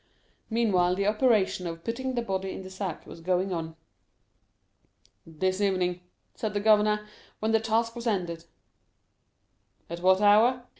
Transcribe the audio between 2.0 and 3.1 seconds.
the body in the sack